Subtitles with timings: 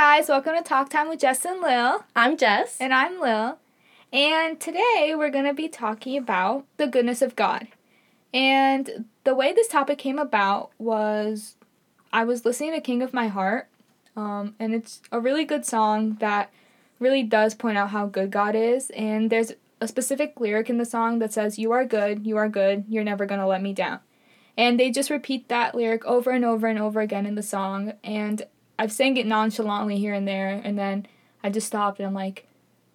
[0.00, 2.06] guys, welcome to Talk Time with Jess and Lil.
[2.16, 2.78] I'm Jess.
[2.80, 3.58] And I'm Lil.
[4.10, 7.68] And today we're going to be talking about the goodness of God.
[8.32, 11.56] And the way this topic came about was
[12.14, 13.68] I was listening to King of My Heart,
[14.16, 16.50] um, and it's a really good song that
[16.98, 18.88] really does point out how good God is.
[18.96, 22.48] And there's a specific lyric in the song that says, You are good, you are
[22.48, 24.00] good, you're never going to let me down.
[24.56, 27.92] And they just repeat that lyric over and over and over again in the song.
[28.02, 28.46] And
[28.80, 31.06] I've sang it nonchalantly here and there, and then
[31.44, 32.46] I just stopped and I'm like,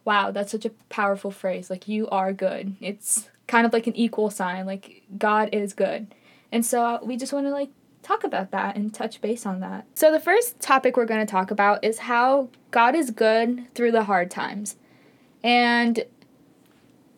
[0.04, 1.70] wow, that's such a powerful phrase.
[1.70, 2.76] Like, you are good.
[2.82, 4.66] It's kind of like an equal sign.
[4.66, 6.08] Like, God is good.
[6.52, 7.70] And so we just want to, like,
[8.02, 9.86] talk about that and touch base on that.
[9.94, 13.92] So, the first topic we're going to talk about is how God is good through
[13.92, 14.78] the hard times.
[15.44, 16.04] And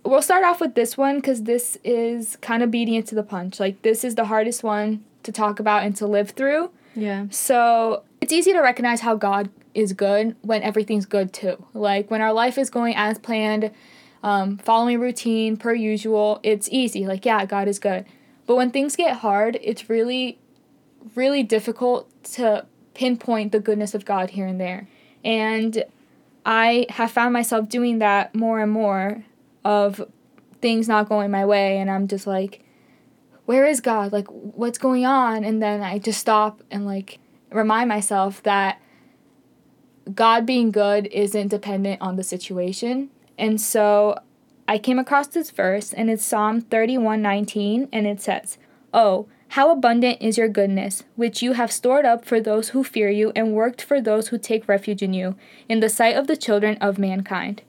[0.04, 3.24] we'll start off with this one because this is kind of beating it to the
[3.24, 3.62] punch.
[3.62, 6.72] Like, this is the hardest one to talk about and to live through.
[6.96, 7.28] Yeah.
[7.30, 11.66] So it's easy to recognize how God is good when everything's good too.
[11.74, 13.72] Like when our life is going as planned,
[14.24, 17.06] um, following routine per usual, it's easy.
[17.06, 18.06] Like, yeah, God is good.
[18.46, 20.40] But when things get hard, it's really,
[21.16, 24.88] really difficult to pinpoint the goodness of God here and there.
[25.24, 25.84] And
[26.46, 29.24] I have found myself doing that more and more
[29.64, 30.02] of
[30.62, 31.78] things not going my way.
[31.78, 32.64] And I'm just like,
[33.46, 34.12] where is God?
[34.12, 35.44] Like, what's going on?
[35.44, 37.20] And then I just stop and like
[37.52, 38.82] remind myself that
[40.14, 43.10] God being good isn't dependent on the situation.
[43.38, 44.18] And so
[44.68, 48.58] I came across this verse and it's Psalm 31:19 and it says,
[48.94, 53.10] "Oh, how abundant is your goodness, which you have stored up for those who fear
[53.10, 55.36] you and worked for those who take refuge in you,
[55.70, 57.62] in the sight of the children of mankind."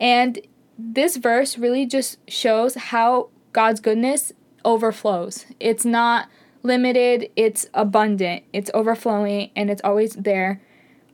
[0.00, 0.40] And
[0.76, 4.32] this verse really just shows how God's goodness
[4.64, 5.46] overflows.
[5.60, 6.28] It's not
[6.64, 10.60] limited, it's abundant, it's overflowing, and it's always there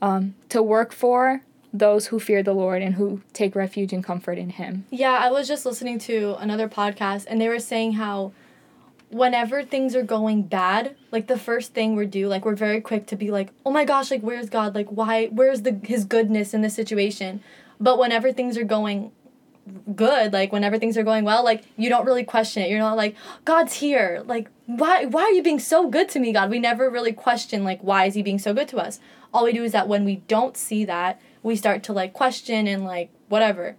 [0.01, 1.43] um, to work for
[1.73, 4.87] those who fear the Lord and who take refuge and comfort in Him.
[4.91, 8.33] Yeah, I was just listening to another podcast, and they were saying how
[9.11, 13.07] whenever things are going bad, like the first thing we do, like we're very quick
[13.09, 14.75] to be like, "Oh my gosh, like where's God?
[14.75, 15.27] Like why?
[15.27, 17.43] Where's the His goodness in this situation?"
[17.79, 19.13] But whenever things are going
[19.95, 22.71] good like whenever things are going well like you don't really question it.
[22.71, 24.23] You're not like god's here.
[24.27, 26.51] Like why why are you being so good to me god?
[26.51, 29.01] We never really question like why is he being so good to us?
[29.33, 32.67] All we do is that when we don't see that we start to like question
[32.67, 33.77] and like whatever.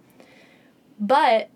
[1.00, 1.50] But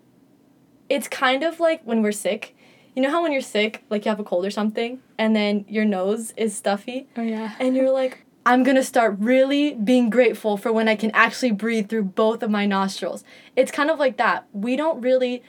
[0.88, 2.56] it's kind of like when we're sick.
[2.94, 5.64] You know how when you're sick like you have a cold or something and then
[5.68, 7.08] your nose is stuffy?
[7.16, 7.54] Oh yeah.
[7.58, 11.88] And you're like I'm gonna start really being grateful for when I can actually breathe
[11.88, 13.24] through both of my nostrils.
[13.56, 14.46] It's kind of like that.
[14.52, 15.42] We don't really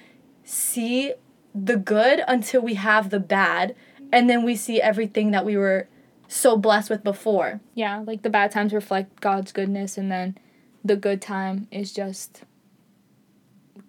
[0.44, 1.14] see
[1.54, 3.76] the good until we have the bad,
[4.12, 5.88] and then we see everything that we were
[6.28, 7.62] so blessed with before.
[7.76, 10.36] Yeah, like the bad times reflect God's goodness, and then
[10.84, 12.46] the good time is just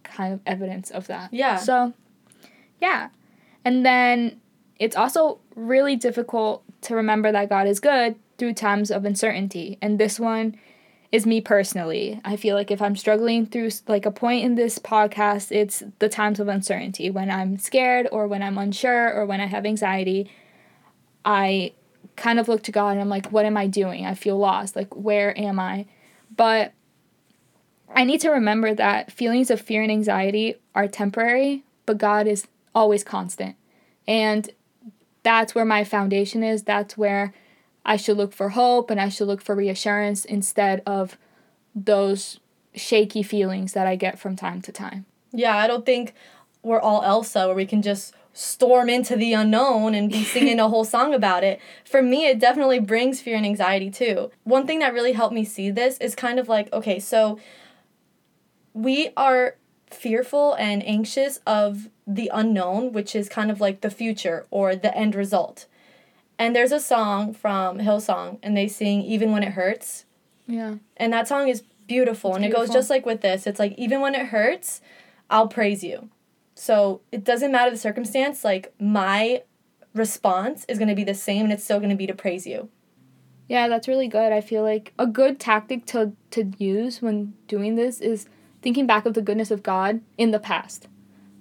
[0.05, 1.33] kind of evidence of that.
[1.33, 1.57] Yeah.
[1.57, 1.95] So,
[2.79, 3.09] yeah.
[3.65, 4.43] And then
[4.79, 9.79] it's also really difficult to remember that God is good through times of uncertainty.
[9.83, 10.57] And this one
[11.11, 12.21] is me personally.
[12.25, 16.09] I feel like if I'm struggling through like a point in this podcast, it's the
[16.09, 20.31] times of uncertainty when I'm scared or when I'm unsure or when I have anxiety.
[21.25, 21.73] I
[22.17, 24.05] kind of look to God and I'm like, what am I doing?
[24.07, 24.77] I feel lost.
[24.77, 25.87] Like, where am I?
[26.37, 26.73] But
[27.95, 32.47] I need to remember that feelings of fear and anxiety are temporary, but God is
[32.75, 33.57] always constant.
[34.07, 34.51] And
[35.23, 36.63] that's where my foundation is.
[36.65, 37.33] That's where
[37.85, 41.17] I should look for hope and I should look for reassurance instead of
[41.75, 42.41] those
[42.75, 45.07] shaky feelings that I get from time to time.
[45.33, 46.15] Yeah, I don't think
[46.63, 50.69] we're all Elsa where we can just storm into the unknown and be singing a
[50.69, 51.61] whole song about it.
[51.85, 54.31] For me, it definitely brings fear and anxiety too.
[54.45, 57.39] One thing that really helped me see this is kind of like okay, so
[58.75, 59.57] we are
[59.87, 64.97] fearful and anxious of the unknown, which is kind of like the future or the
[64.97, 65.67] end result.
[66.39, 70.05] And there's a song from Hillsong, and they sing Even When It Hurts.
[70.47, 70.77] Yeah.
[70.97, 72.31] And that song is beautiful.
[72.31, 72.63] It's and beautiful.
[72.63, 73.47] it goes just like with this.
[73.47, 74.81] It's like, even when it hurts,
[75.29, 76.11] I'll praise you.
[76.55, 79.43] So it doesn't matter the circumstance, like, my
[79.95, 82.47] response is going to be the same, and it's still going to be to praise
[82.47, 82.69] you.
[83.49, 84.33] Yeah, that's really good.
[84.33, 88.27] I feel like a good tactic to, to use when doing this is
[88.63, 90.87] thinking back of the goodness of God in the past.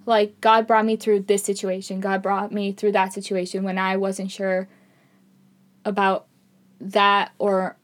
[0.05, 3.97] Like, God brought me through this situation, God brought me through that situation when I
[3.97, 4.69] wasn't sure
[5.88, 6.28] about
[6.80, 7.78] that or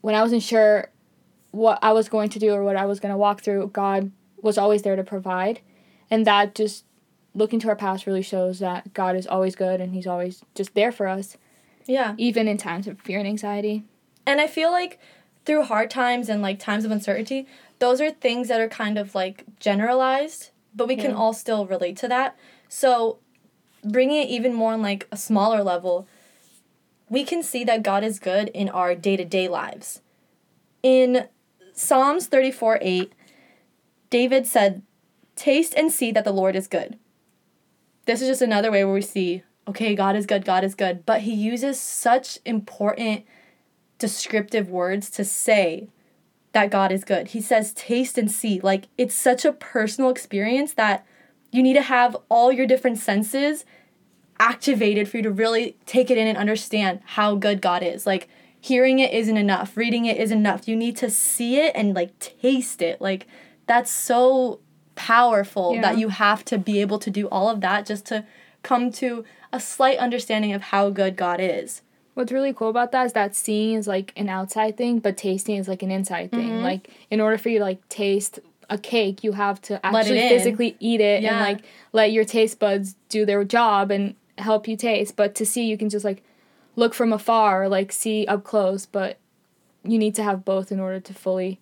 [0.00, 0.90] when I wasn't sure
[1.50, 4.12] what I was going to do or what I was going to walk through, God
[4.40, 5.60] was always there to provide.
[6.10, 6.84] And that just
[7.34, 10.74] looking to our past really shows that God is always good and He's always just
[10.74, 11.36] there for us.
[11.84, 12.14] Yeah.
[12.16, 13.84] Even in times of fear and anxiety.
[14.24, 14.98] And I feel like
[15.44, 17.46] through hard times and like times of uncertainty,
[17.78, 21.96] those are things that are kind of like generalized, but we can all still relate
[21.98, 22.36] to that.
[22.68, 23.18] So,
[23.82, 26.06] bringing it even more on like a smaller level,
[27.10, 30.02] we can see that God is good in our day to day lives.
[30.82, 31.28] In
[31.72, 33.12] Psalms 34 8,
[34.10, 34.82] David said,
[35.36, 36.98] Taste and see that the Lord is good.
[38.06, 41.06] This is just another way where we see, okay, God is good, God is good.
[41.06, 43.24] But he uses such important
[43.98, 45.88] descriptive words to say
[46.52, 47.28] that God is good.
[47.28, 48.60] He says, taste and see.
[48.60, 51.06] Like, it's such a personal experience that
[51.52, 53.64] you need to have all your different senses
[54.40, 58.06] activated for you to really take it in and understand how good God is.
[58.06, 58.28] Like,
[58.60, 60.66] hearing it isn't enough, reading it isn't enough.
[60.68, 63.00] You need to see it and, like, taste it.
[63.00, 63.26] Like,
[63.66, 64.60] that's so
[64.94, 65.82] powerful Yeah.
[65.82, 68.24] that you have to be able to do all of that just to
[68.62, 71.82] come to a slight understanding of how good God is.
[72.14, 75.56] What's really cool about that is that seeing is like an outside thing, but tasting
[75.56, 76.50] is like an inside thing.
[76.50, 76.62] Mhm.
[76.62, 80.76] Like in order for you to like taste a cake, you have to actually physically
[80.80, 81.34] eat it Yeah.
[81.36, 85.16] and like let your taste buds do their job and help you taste.
[85.16, 86.22] But to see, you can just like
[86.76, 88.86] look from afar, or, like see up close.
[88.86, 89.18] But
[89.84, 91.60] you need to have both in order to fully,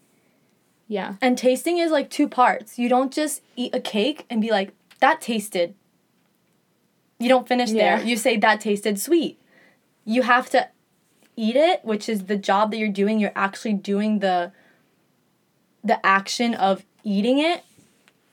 [0.88, 2.78] yeah, And tasting is like two parts.
[2.78, 5.74] You don't just eat a cake and be like, that tasted.
[7.18, 7.96] You don't finish Yeah.
[7.98, 8.06] there.
[8.06, 9.38] You say, that tasted sweet.
[10.04, 10.68] You have to
[11.36, 13.18] eat it, which is the job that you're doing.
[13.20, 14.52] You're actually doing the
[15.84, 17.62] the action of eating it.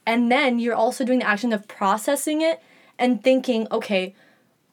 [0.05, 2.61] And then you're also doing the action of processing it
[2.97, 4.15] and thinking, okay,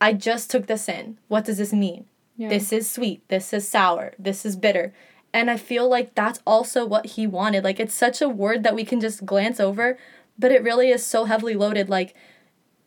[0.00, 1.18] I just took this in.
[1.28, 2.06] What does this mean?
[2.40, 2.48] yeah.
[2.48, 4.94] this is sweet, this is sour, this is bitter.
[5.32, 7.64] And I feel like that's also what he wanted.
[7.64, 9.98] Like it's such a word that we can just glance over,
[10.38, 11.90] but it really is so heavily loaded.
[11.90, 12.14] Like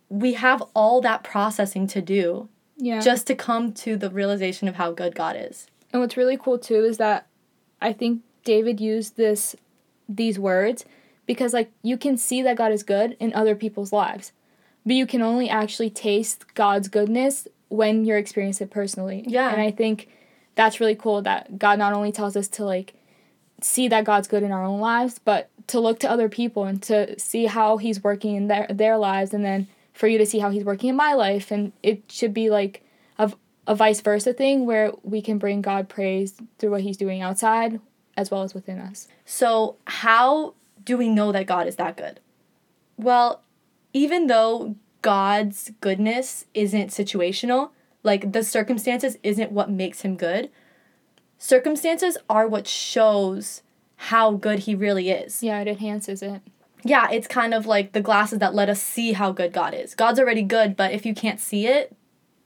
[0.09, 2.99] we have all that processing to do yeah.
[2.99, 5.67] just to come to the realization of how good God is.
[5.91, 7.27] And what's really cool too is that
[7.79, 9.55] I think David used this
[10.09, 10.83] these words
[11.27, 14.31] because like you can see that God is good in other people's lives.
[14.85, 19.23] But you can only actually taste God's goodness when you're experiencing it personally.
[19.27, 19.51] Yeah.
[19.51, 20.09] And I think
[20.55, 22.93] that's really cool that God not only tells us to like
[23.61, 26.81] see that God's good in our own lives, but to look to other people and
[26.83, 30.39] to see how he's working in their their lives and then for you to see
[30.39, 32.83] how he's working in my life and it should be like
[33.19, 33.31] a,
[33.67, 37.79] a vice versa thing where we can bring God praise through what he's doing outside
[38.17, 39.07] as well as within us.
[39.25, 42.19] So, how do we know that God is that good?
[42.97, 43.42] Well,
[43.93, 47.69] even though God's goodness isn't situational,
[48.03, 50.49] like the circumstances isn't what makes him good,
[51.37, 53.61] circumstances are what shows
[53.95, 55.41] how good he really is.
[55.41, 56.41] Yeah, it enhances it.
[56.83, 59.95] Yeah, it's kind of like the glasses that let us see how good God is.
[59.95, 61.95] God's already good, but if you can't see it,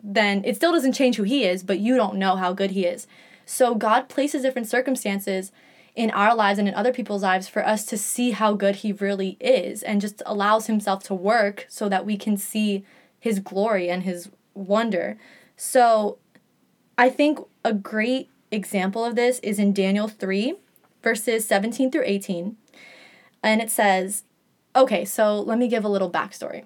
[0.04, 2.86] then it still doesn't change who he is, but you don't know how good he
[2.86, 3.08] is.
[3.46, 5.52] So God places different circumstances
[5.98, 8.92] in our lives and in other people's lives for us to see how good he
[8.94, 12.86] really is and just allows himself to work so that we can see
[13.20, 15.18] his glory and his wonder.
[15.56, 16.20] So
[17.00, 20.54] I think a great example of this is in Daniel 3,
[21.02, 22.56] verses 17 through 18.
[23.42, 24.24] And it says,
[24.76, 26.66] okay, so let me give a little backstory.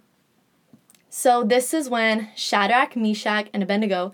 [1.10, 4.12] So this is when Shadrach, Meshach, and Abednego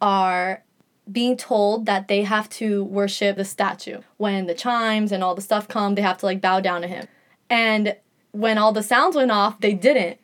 [0.00, 0.63] are
[1.10, 4.00] being told that they have to worship the statue.
[4.16, 6.88] When the chimes and all the stuff come, they have to like bow down to
[6.88, 7.06] him.
[7.50, 7.96] And
[8.32, 10.18] when all the sounds went off, they didn't.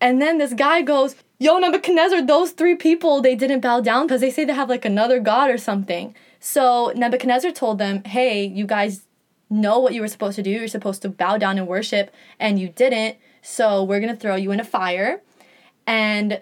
[0.00, 4.20] And then this guy goes, Yo, Nebuchadnezzar, those three people, they didn't bow down because
[4.20, 6.14] they say they have like another god or something.
[6.40, 9.06] So Nebuchadnezzar told them, Hey, you guys
[9.50, 10.50] know what you were supposed to do.
[10.50, 13.16] You're supposed to bow down and worship, and you didn't.
[13.42, 15.22] So we're going to throw you in a fire.
[15.86, 16.40] And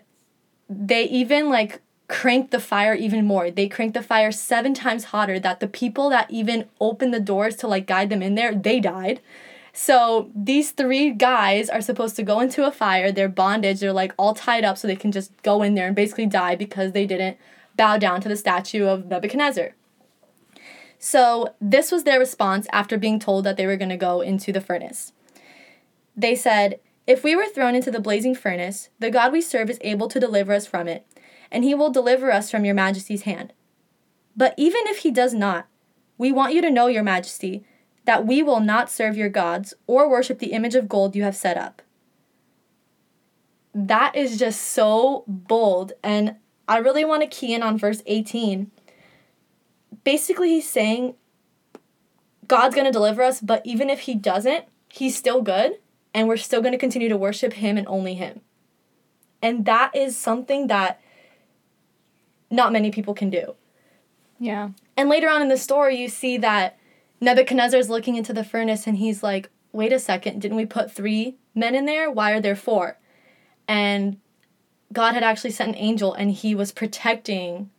[0.69, 3.51] they even like cranked the fire even more.
[3.51, 7.55] They cranked the fire seven times hotter that the people that even opened the doors
[7.57, 9.21] to like guide them in there, they died.
[9.73, 13.13] So these three guys are supposed to go into a fire.
[13.13, 13.79] They're bondage.
[13.79, 16.57] They're like all tied up so they can just go in there and basically die
[16.57, 17.39] because they didn't
[17.77, 19.77] bow down to the statue of Nebuchadnezzar.
[20.99, 24.53] So this was their response after being told that they were going to go into
[24.53, 25.13] the furnace.
[26.17, 29.79] They said, If we were thrown into the blazing furnace, the God we serve is
[29.81, 31.07] able to deliver us from it,
[31.51, 33.53] and he will deliver us from your majesty's hand.
[34.37, 35.67] But even if he does not,
[36.17, 37.65] we want you to know, your majesty,
[38.05, 41.37] that we will not serve your gods or worship the image of gold you have
[41.37, 41.83] set up.
[43.75, 48.71] That is just so bold, and I really want to key in on verse 18.
[50.03, 51.15] Basically, he's saying
[52.47, 55.79] God's going to deliver us, but even if he doesn't, he's still good,
[56.13, 58.41] and we're still going to continue to worship him and only him.
[59.41, 61.01] And that is something that
[62.51, 63.55] not many people can do.
[64.39, 64.71] Yeah.
[64.97, 66.79] And later on in the story, you see that
[67.21, 71.37] Nebuchadnezzar's looking into the furnace and he's like, wait a second, didn't we put three
[71.55, 72.11] men in there?
[72.11, 72.99] Why are there four?
[73.69, 74.19] And
[74.93, 77.71] God had actually sent an angel and he was protecting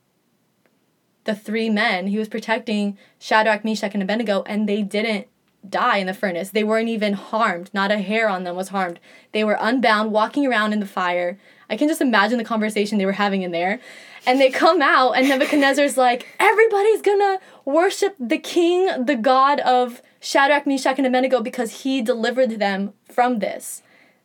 [1.26, 2.08] the three men.
[2.08, 5.28] He was protecting Shadrach, Meshach, and Abednego, and they didn't
[5.68, 6.50] die in the furnace.
[6.50, 7.70] They weren't even harmed.
[7.74, 9.00] Not a hair on them was harmed.
[9.32, 11.38] They were unbound, walking around in the fire.
[11.70, 13.80] I can just imagine the conversation they were having in there.
[14.26, 20.02] And they come out, and Nebuchadnezzar's like, everybody's gonna worship the king, the god of
[20.20, 23.82] Shadrach, Meshach, and Abednego because he delivered them from this.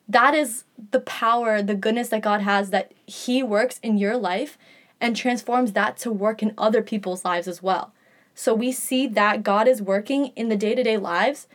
[0.08, 4.58] That is the power, the goodness that God has that he works in your life
[5.00, 7.92] and transforms that to work in other people's lives as well.
[8.34, 11.48] So we see that God is working in the day to day lives.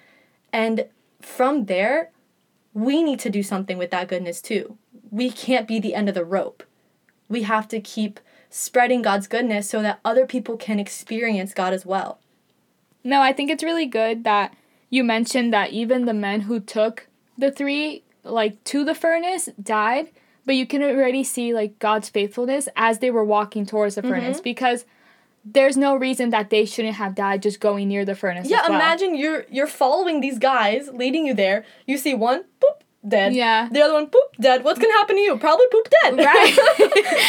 [0.52, 0.86] And
[1.22, 2.10] from there,
[2.74, 4.78] we need to do something with that goodness too.
[5.12, 6.64] We can't be the end of the rope.
[7.30, 8.20] We have to keep
[8.52, 12.20] spreading God's goodness so that other people can experience God as well.
[13.04, 14.54] No, I think it's really good that
[14.90, 20.10] you mentioned that even the men who took the three like to the furnace died,
[20.46, 24.12] but you can already see like God's faithfulness as they were walking towards the mm-hmm.
[24.12, 24.86] furnace because
[25.44, 28.48] there's no reason that they shouldn't have died just going near the furnace.
[28.48, 28.76] Yeah, well.
[28.76, 31.66] imagine you're you're following these guys leading you there.
[31.88, 32.44] You see one,
[33.08, 33.34] dead.
[33.34, 33.68] Yeah.
[33.72, 34.64] The other one, poop, dead.
[34.64, 35.38] What's gonna happen to you?
[35.38, 36.18] Probably poop dead.
[36.18, 36.56] Right.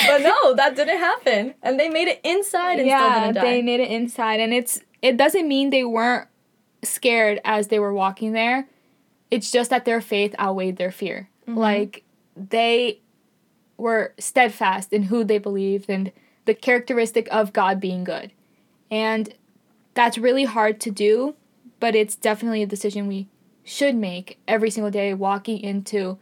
[0.09, 1.55] but no, that didn't happen.
[1.63, 3.43] And they made it inside and yeah, still didn't die.
[3.43, 6.29] They made it inside and it's it doesn't mean they weren't
[6.83, 8.69] scared as they were walking there.
[9.31, 11.29] It's just that their faith outweighed their fear.
[11.47, 11.59] Mm-hmm.
[11.59, 12.05] Like
[12.37, 13.01] they
[13.77, 16.13] were steadfast in who they believed and
[16.45, 18.33] the characteristic of God being good.
[18.91, 19.35] And
[19.95, 21.35] that's really hard to do,
[21.81, 23.29] but it's definitely a decision we
[23.65, 26.19] should make every single day walking into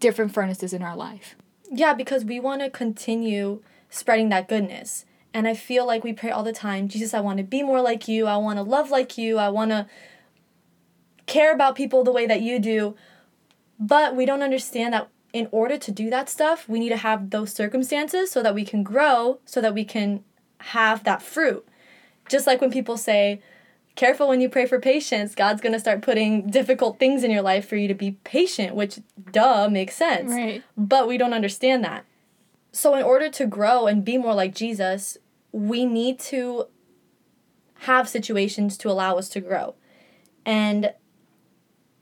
[0.00, 1.36] different furnaces in our life.
[1.70, 5.04] Yeah, because we want to continue spreading that goodness.
[5.34, 7.80] And I feel like we pray all the time Jesus, I want to be more
[7.80, 8.26] like you.
[8.26, 9.38] I want to love like you.
[9.38, 9.86] I want to
[11.26, 12.96] care about people the way that you do.
[13.78, 17.30] But we don't understand that in order to do that stuff, we need to have
[17.30, 20.24] those circumstances so that we can grow, so that we can
[20.58, 21.66] have that fruit.
[22.28, 23.42] Just like when people say,
[23.96, 27.42] careful when you pray for patience, God's going to start putting difficult things in your
[27.42, 29.00] life for you to be patient, which
[29.32, 30.30] duh makes sense.
[30.30, 30.62] Right.
[30.76, 32.04] But we don't understand that.
[32.72, 35.16] So in order to grow and be more like Jesus,
[35.50, 36.66] we need to
[37.80, 39.74] have situations to allow us to grow.
[40.44, 40.92] And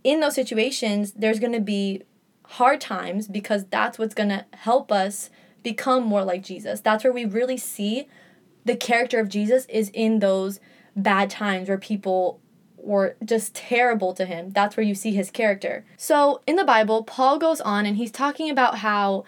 [0.02, 2.02] in those situations, there's going to be
[2.46, 5.30] hard times because that's what's going to help us
[5.62, 6.80] become more like Jesus.
[6.80, 8.08] That's where we really see
[8.64, 10.60] the character of Jesus is in those
[10.96, 12.40] bad times where people
[12.76, 14.50] were just terrible to him.
[14.50, 15.84] That's where you see his character.
[15.96, 19.24] So in the Bible, Paul goes on and he's talking about how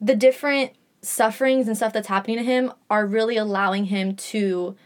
[0.00, 4.76] the different sufferings and stuff that's happening to him are really allowing him to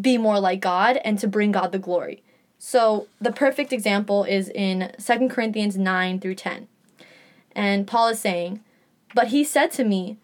[0.00, 2.22] be more like God and to bring God the glory.
[2.58, 6.68] So the perfect example is in 2 Corinthians 9 through 10.
[7.52, 8.60] And Paul is saying,
[9.14, 10.18] But he said to me,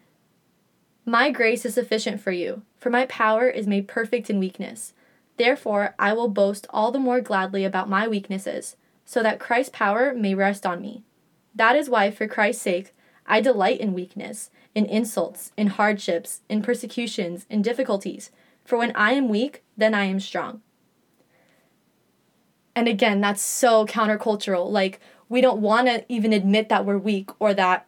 [1.07, 4.93] My grace is sufficient for you, for my power is made perfect in weakness.
[5.37, 10.15] Therefore, I will boast all the more gladly about my weaknesses, so that Christ's power
[10.15, 11.03] may rest on me.
[11.53, 12.95] That is why, for Christ's sake,
[13.27, 18.31] I delight in weakness, in insults, in hardships, in persecutions, in difficulties.
[18.63, 20.61] For when I am weak, then I am strong.
[22.75, 24.71] And again, that's so countercultural.
[24.71, 27.87] Like, we don't want to even admit that we're weak or that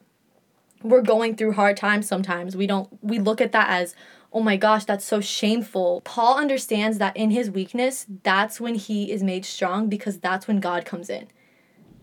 [0.83, 2.55] we're going through hard times sometimes.
[2.55, 3.95] We don't, we look at that as,
[4.31, 6.01] oh my gosh, that's so shameful.
[6.01, 10.59] Paul understands that in his weakness, that's when he is made strong because that's when
[10.59, 11.27] God comes in.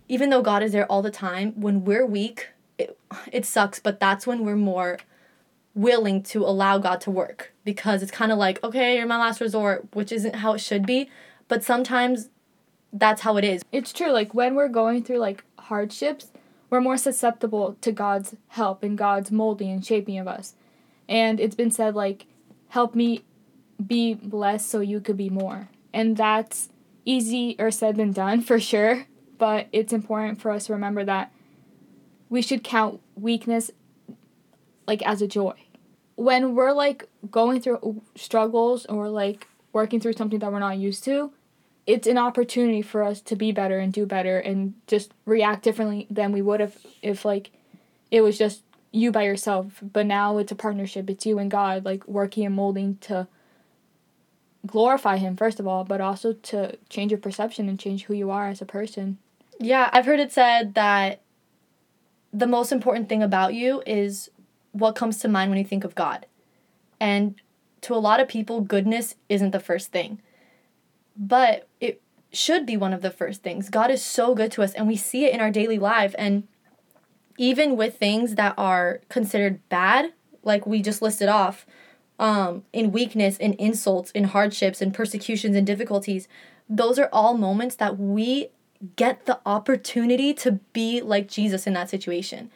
[0.08, 2.98] Even though God is there all the time, when we're weak, it,
[3.32, 4.98] it sucks, but that's when we're more
[5.74, 9.40] willing to allow God to work because it's kind of like, okay, you're my last
[9.40, 11.10] resort, which isn't how it should be.
[11.48, 12.30] But sometimes
[12.92, 13.62] that's how it is.
[13.72, 14.10] It's true.
[14.12, 16.30] Like when we're going through like hardships,
[16.74, 20.54] we're more susceptible to God's help and God's molding and shaping of us.
[21.08, 22.26] And it's been said like,
[22.70, 23.22] help me
[23.86, 25.68] be less so you could be more.
[25.92, 26.70] And that's
[27.04, 29.06] easier said than done for sure.
[29.38, 31.32] But it's important for us to remember that
[32.28, 33.70] we should count weakness
[34.88, 35.54] like as a joy.
[36.16, 41.04] When we're like going through struggles or like working through something that we're not used
[41.04, 41.32] to,
[41.86, 46.06] it's an opportunity for us to be better and do better and just react differently
[46.10, 47.50] than we would have if like
[48.10, 49.82] it was just you by yourself.
[49.82, 51.10] But now it's a partnership.
[51.10, 53.28] It's you and god like working and molding to
[54.66, 58.30] glorify him first of all but also to change your perception and change who you
[58.30, 59.18] are as a person.
[59.60, 61.20] Yeah i've heard it said that
[62.32, 64.30] the most important thing about you is
[64.72, 66.24] what comes to mind when you think of god.
[66.98, 67.34] And
[67.82, 70.22] to a lot of people goodness isn't the first thing
[71.16, 72.02] but it
[72.32, 73.70] should be one of the first things.
[73.70, 76.46] God is so good to us and we see it in our daily life and
[77.36, 81.66] even with things that are considered bad, like we just listed off,
[82.18, 86.28] um, in weakness, in insults, in hardships, in persecutions, and difficulties,
[86.68, 88.48] those are all moments that we
[88.96, 92.50] get the opportunity to be like Jesus in that situation.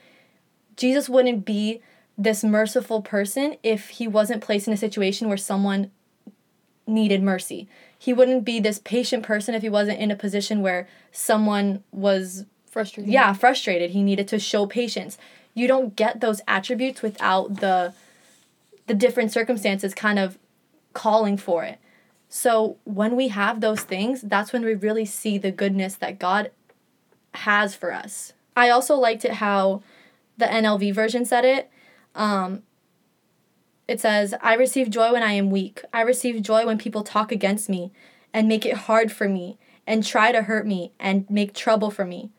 [0.77, 1.81] Jesus wouldn't be
[2.17, 5.91] this merciful person if he wasn't placed in a situation where someone
[6.89, 7.69] needed mercy.
[7.99, 12.45] He wouldn't be this patient person if he wasn't in a position where someone was
[12.71, 13.13] Frustrated.
[13.13, 13.91] yeah, frustrated.
[13.91, 15.19] He needed to show patience.
[15.55, 17.95] You don't get those attributes without the
[18.87, 20.39] the different circumstances kind of
[20.95, 21.79] calling for it.
[22.31, 26.51] So when we have those things, that's when we really see the goodness that God
[27.35, 28.33] has for us.
[28.57, 29.83] I also liked it how
[30.37, 31.71] the NLV version said it.
[32.15, 32.63] Um,
[33.89, 35.83] it says, I receive joy when I am weak.
[35.93, 37.91] I receive joy when people talk against me
[38.33, 42.05] and make it hard for me and try to hurt me and make trouble for
[42.05, 42.31] me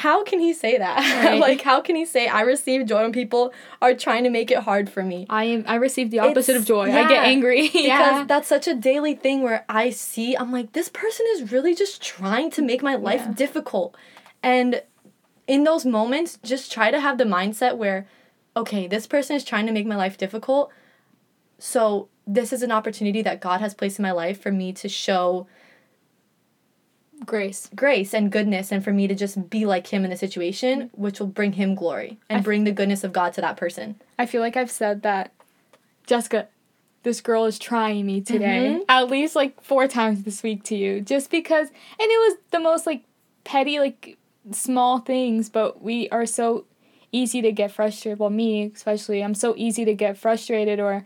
[0.00, 1.00] how can he say that?
[1.20, 1.38] Right.
[1.38, 4.58] like how can he say I receive joy when people are trying to make it
[4.58, 5.26] hard for me?
[5.28, 6.86] I am I receive the opposite it's, of joy.
[6.86, 7.62] Yeah, I get angry.
[7.68, 8.24] because yeah.
[8.26, 12.02] that's such a daily thing where I see I'm like this person is really just
[12.02, 13.32] trying to make my life yeah.
[13.32, 13.96] difficult.
[14.42, 14.82] And
[15.46, 18.06] in those moments just try to have the mindset where
[18.60, 20.70] okay, this person is trying to make my life difficult.
[21.58, 24.88] So this is an opportunity that God has placed in my life for me to
[24.88, 25.46] show
[27.26, 30.88] grace grace and goodness and for me to just be like him in the situation
[30.94, 34.24] which will bring him glory and bring the goodness of god to that person i
[34.24, 35.30] feel like i've said that
[36.06, 36.48] jessica
[37.02, 38.82] this girl is trying me today mm-hmm.
[38.88, 41.76] at least like four times this week to you just because and
[42.10, 43.04] it was the most like
[43.44, 44.16] petty like
[44.50, 46.64] small things but we are so
[47.12, 51.04] easy to get frustrated well me especially i'm so easy to get frustrated or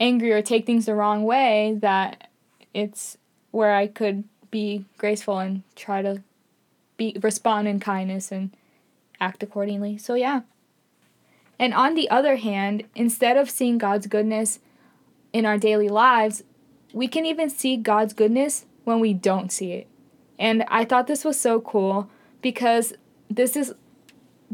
[0.00, 2.28] angry or take things the wrong way that
[2.72, 3.16] it's
[3.50, 6.22] where i could be graceful and try to
[6.96, 8.56] be respond in kindness and
[9.20, 9.98] act accordingly.
[9.98, 10.42] So yeah.
[11.58, 14.58] And on the other hand, instead of seeing God's goodness
[15.32, 16.42] in our daily lives,
[16.92, 19.86] we can even see God's goodness when we don't see it.
[20.38, 22.10] And I thought this was so cool
[22.42, 22.92] because
[23.30, 23.74] this is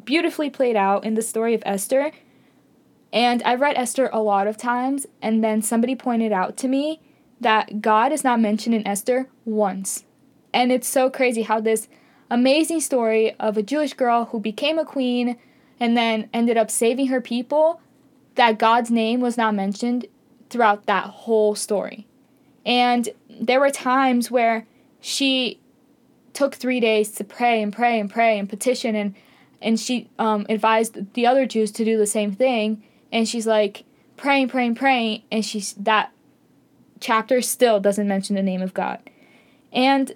[0.05, 2.13] beautifully played out in the story of Esther.
[3.13, 7.01] And I've read Esther a lot of times, and then somebody pointed out to me
[7.41, 10.05] that God is not mentioned in Esther once.
[10.53, 11.89] And it's so crazy how this
[12.31, 15.37] amazing story of a Jewish girl who became a queen
[15.81, 17.81] and then ended up saving her people,
[18.35, 20.07] that God's name was not mentioned
[20.51, 22.07] throughout that whole story.
[22.65, 24.67] And there were times where
[25.01, 25.59] she
[26.33, 29.15] took three days to pray and pray and pray and petition and
[29.63, 32.83] and she um, advised the other Jews to do the same thing.
[33.13, 33.85] And she's like
[34.17, 36.13] praying, praying, praying, and she's that
[37.01, 39.01] chapter still doesn't mention the name of God.
[39.73, 40.15] And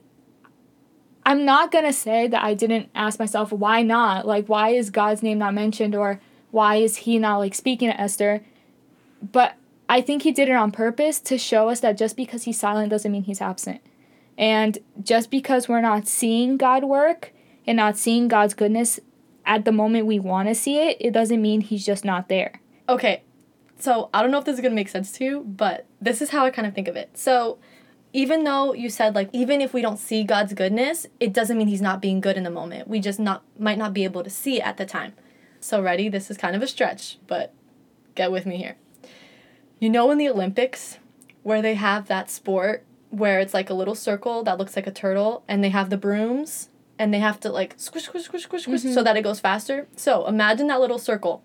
[1.27, 4.27] I'm not to say that I didn't ask myself, why not?
[4.27, 5.95] Like, why is God's name not mentioned?
[5.95, 8.43] Or why is he not like speaking to Esther?
[9.33, 9.55] But
[9.89, 12.91] I think he did it on purpose to show us that just because he's silent
[12.91, 13.81] doesn't mean he's absent.
[14.37, 17.33] And just because we're not seeing God work
[17.67, 19.01] and not seeing God's goodness
[19.47, 22.61] at the moment we want to see it, it doesn't mean he's just not there.
[22.89, 23.23] Okay,
[23.79, 26.31] so I don't know if this is gonna make sense to you, but this is
[26.31, 27.17] how I kind of think of it.
[27.17, 27.59] So
[28.13, 31.69] even though you said like even if we don't see God's goodness, it doesn't mean
[31.69, 32.89] he's not being good in the moment.
[32.89, 35.15] We just not might not be able to see it at the time.
[35.61, 36.09] So ready?
[36.09, 37.53] This is kind of a stretch, but
[38.15, 38.77] get with me here.
[39.81, 40.99] You know in the Olympics
[41.43, 44.93] where they have that sport where it's like a little circle that looks like a
[44.93, 48.63] turtle and they have the brooms and they have to like squish squish squish squish
[48.63, 48.95] squish mm-hmm.
[48.95, 49.87] so that it goes faster.
[49.97, 51.43] So imagine that little circle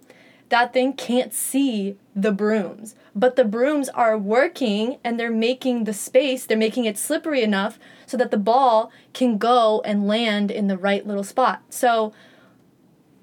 [0.49, 2.95] that thing can't see the brooms.
[3.15, 7.79] But the brooms are working and they're making the space, they're making it slippery enough
[8.05, 11.61] so that the ball can go and land in the right little spot.
[11.69, 12.13] So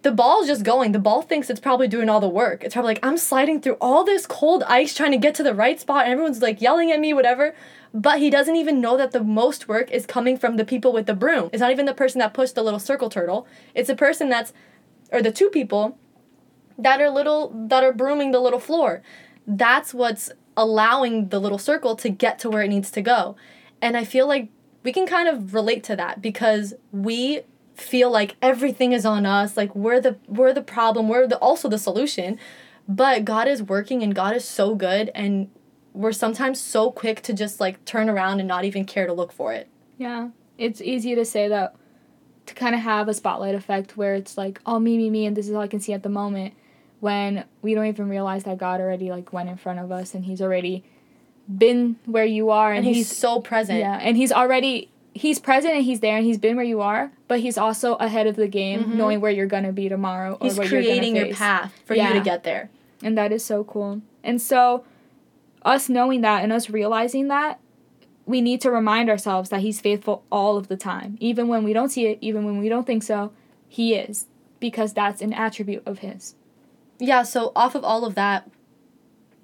[0.07, 0.93] the ball's just going.
[0.93, 2.63] The ball thinks it's probably doing all the work.
[2.63, 5.53] It's probably like, I'm sliding through all this cold ice trying to get to the
[5.53, 7.57] right spot, and everyone's like yelling at me, whatever.
[7.93, 11.07] But he doesn't even know that the most work is coming from the people with
[11.07, 11.51] the broom.
[11.53, 13.49] It's not even the person that pushed the little circle turtle.
[13.75, 14.53] It's the person that's,
[15.11, 15.99] or the two people
[16.79, 19.03] that are little that are brooming the little floor.
[19.45, 23.35] That's what's allowing the little circle to get to where it needs to go.
[23.83, 24.51] And I feel like
[24.85, 27.41] we can kind of relate to that because we
[27.77, 31.69] feel like everything is on us, like we're the we're the problem, we're the also
[31.69, 32.39] the solution.
[32.89, 35.51] But God is working and God is so good and
[35.93, 39.33] we're sometimes so quick to just like turn around and not even care to look
[39.33, 39.69] for it.
[39.99, 40.29] Yeah.
[40.59, 41.75] It's easy to say that
[42.47, 45.37] to kind of have a spotlight effect where it's like, oh, me, me, me, and
[45.37, 46.55] this is all I can see at the moment
[47.01, 50.25] when we don't even realize that God already like went in front of us and
[50.25, 50.85] he's already
[51.55, 53.81] been where you are and, he's, he's so present.
[53.81, 57.11] Yeah, and he's already he's present and he's there and he's been where you are,
[57.29, 58.99] but he's also ahead of the game, mm-hmm.
[58.99, 60.39] knowing where you're gonna be tomorrow.
[60.41, 62.09] He's creating your path for yeah.
[62.09, 62.71] you to get there.
[63.03, 64.03] And that is so cool.
[64.23, 64.85] And so,
[65.63, 67.61] us knowing that and us realizing that,
[68.27, 71.73] we need to remind ourselves that he's faithful all of the time, even when we
[71.73, 73.33] don't see it, even when we don't think so.
[73.69, 74.27] He is,
[74.61, 76.35] because that's an attribute of his.
[76.99, 77.23] Yeah.
[77.23, 78.51] So off of all of that,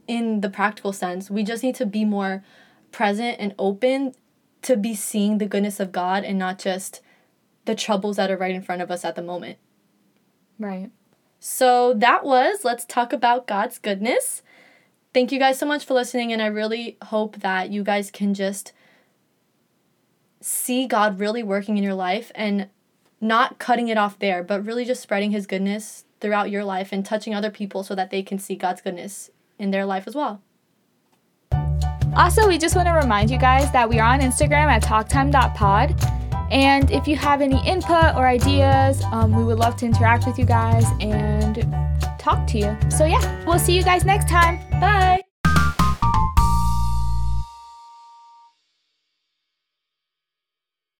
[0.08, 2.44] in the practical sense, we just need to be more
[2.90, 4.14] present and open
[4.62, 7.00] to be seeing the goodness of God and not just
[7.64, 9.58] the troubles that are right in front of us at the moment.
[10.58, 10.90] Right.
[11.40, 14.42] So that was Let's Talk About God's Goodness.
[15.12, 18.32] Thank you guys so much for listening, and I really hope that you guys can
[18.32, 18.72] just
[20.40, 22.68] see God really working in your life and
[23.20, 27.04] not cutting it off there, but really just spreading His goodness throughout your life and
[27.04, 30.40] touching other people so that they can see God's goodness in their life as well.
[32.16, 35.94] Also, we just want to remind you guys that we are on Instagram at talktime.pod.
[36.50, 40.38] And if you have any input or ideas, um, we would love to interact with
[40.38, 41.66] you guys and
[42.18, 42.76] talk to you.
[42.90, 44.58] So, yeah, we'll see you guys next time.
[44.80, 45.31] Bye.